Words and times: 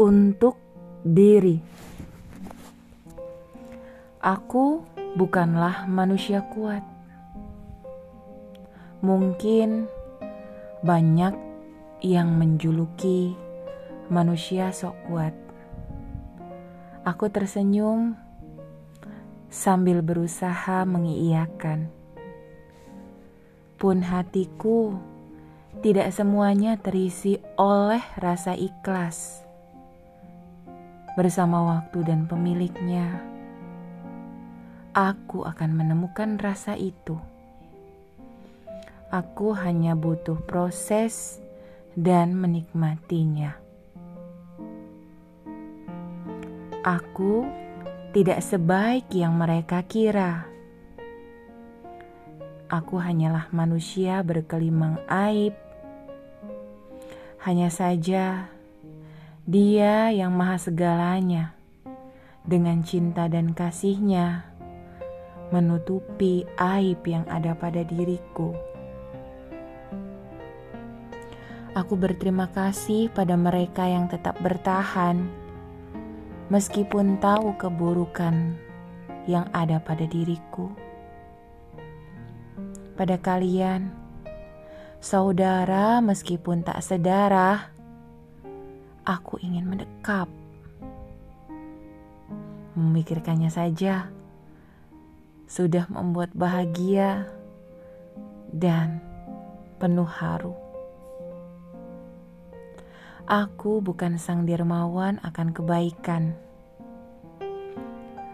untuk 0.00 0.56
diri. 1.04 1.60
Aku 4.24 4.80
bukanlah 5.12 5.84
manusia 5.84 6.40
kuat. 6.48 6.80
Mungkin 9.04 9.84
banyak 10.80 11.36
yang 12.00 12.32
menjuluki 12.32 13.36
manusia 14.08 14.72
sok 14.72 14.96
kuat. 15.04 15.36
Aku 17.04 17.28
tersenyum 17.28 18.16
sambil 19.52 20.00
berusaha 20.00 20.88
mengiyakan. 20.88 21.92
Pun 23.76 24.00
hatiku 24.00 24.96
tidak 25.84 26.12
semuanya 26.12 26.80
terisi 26.80 27.36
oleh 27.60 28.00
rasa 28.16 28.56
ikhlas. 28.56 29.49
Bersama 31.18 31.78
waktu 31.78 32.06
dan 32.06 32.30
pemiliknya, 32.30 33.18
aku 34.94 35.42
akan 35.42 35.70
menemukan 35.74 36.38
rasa 36.38 36.78
itu. 36.78 37.18
Aku 39.10 39.50
hanya 39.58 39.98
butuh 39.98 40.38
proses 40.46 41.42
dan 41.98 42.38
menikmatinya. 42.38 43.58
Aku 46.86 47.42
tidak 48.14 48.38
sebaik 48.38 49.10
yang 49.10 49.34
mereka 49.34 49.82
kira. 49.82 50.46
Aku 52.70 53.02
hanyalah 53.02 53.50
manusia 53.50 54.22
berkelimang 54.22 55.02
aib. 55.10 55.58
Hanya 57.42 57.66
saja, 57.66 58.46
Dia 59.50 60.14
yang 60.14 60.38
Maha 60.38 60.62
Segalanya, 60.62 61.58
dengan 62.46 62.86
cinta 62.86 63.26
dan 63.26 63.50
kasihnya, 63.50 64.46
menutupi 65.50 66.46
aib 66.54 67.02
yang 67.02 67.26
ada 67.26 67.58
pada 67.58 67.82
diriku. 67.82 68.54
Aku 71.74 71.98
berterima 71.98 72.46
kasih 72.54 73.10
pada 73.10 73.34
mereka 73.34 73.90
yang 73.90 74.06
tetap 74.06 74.38
bertahan, 74.38 75.26
meskipun 76.46 77.18
tahu 77.18 77.50
keburukan 77.58 78.54
yang 79.26 79.50
ada 79.50 79.82
pada 79.82 80.06
diriku. 80.06 80.70
Pada 82.94 83.18
kalian, 83.18 83.90
saudara, 85.02 85.98
meskipun 85.98 86.62
tak 86.62 86.78
sedarah, 86.86 87.79
aku 89.04 89.40
ingin 89.40 89.66
mendekap. 89.66 90.28
Memikirkannya 92.78 93.50
saja 93.50 94.08
sudah 95.50 95.90
membuat 95.90 96.30
bahagia 96.32 97.26
dan 98.54 99.02
penuh 99.82 100.06
haru. 100.06 100.54
Aku 103.30 103.78
bukan 103.78 104.18
sang 104.18 104.42
dermawan 104.42 105.22
akan 105.22 105.54
kebaikan, 105.54 106.34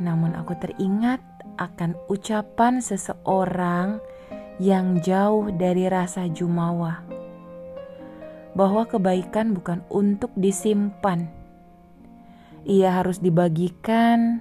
namun 0.01 0.33
aku 0.37 0.57
teringat 0.57 1.21
akan 1.57 1.97
ucapan 2.09 2.81
seseorang 2.81 4.01
yang 4.57 5.01
jauh 5.05 5.53
dari 5.53 5.89
rasa 5.89 6.29
jumawa, 6.33 7.05
bahwa 8.57 8.89
kebaikan 8.89 9.53
bukan 9.53 9.85
untuk 9.93 10.33
disimpan, 10.33 11.29
ia 12.65 12.97
harus 12.97 13.21
dibagikan 13.21 14.41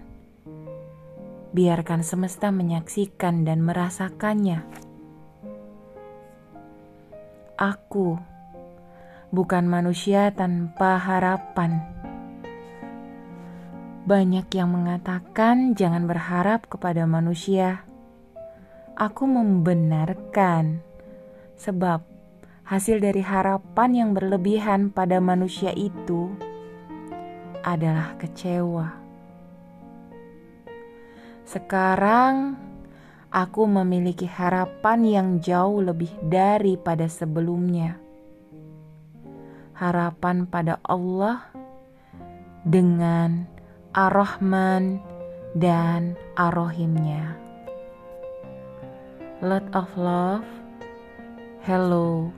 biarkan 1.51 2.01
semesta 2.03 2.51
menyaksikan 2.51 3.43
dan 3.43 3.59
merasakannya. 3.63 4.63
Aku 7.55 8.19
bukan 9.31 9.63
manusia 9.67 10.31
tanpa 10.35 10.99
harapan. 10.99 11.79
Banyak 14.07 14.47
yang 14.51 14.71
mengatakan 14.71 15.75
jangan 15.75 16.07
berharap 16.07 16.67
kepada 16.67 17.07
manusia. 17.07 17.87
Aku 18.95 19.27
membenarkan, 19.27 20.83
sebab 21.59 22.14
hasil 22.65 22.97
dari 22.97 23.21
harapan 23.21 23.89
yang 23.93 24.09
berlebihan 24.17 24.89
pada 24.89 25.21
manusia 25.21 25.69
itu 25.77 26.33
adalah 27.61 28.17
kecewa. 28.17 28.97
Sekarang 31.45 32.57
aku 33.29 33.69
memiliki 33.69 34.25
harapan 34.25 34.99
yang 35.05 35.27
jauh 35.45 35.77
lebih 35.77 36.09
daripada 36.25 37.05
sebelumnya. 37.05 38.01
Harapan 39.77 40.49
pada 40.49 40.81
Allah 40.81 41.45
dengan 42.65 43.45
Ar-Rahman 43.93 44.97
dan 45.53 46.17
Ar-Rahimnya. 46.33 47.37
Lot 49.45 49.69
of 49.77 49.85
love. 49.93 50.47
Hello, 51.65 52.29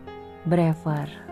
Brever. 0.48 1.27